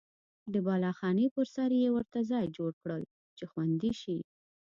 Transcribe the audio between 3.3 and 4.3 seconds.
چې خوندي شي.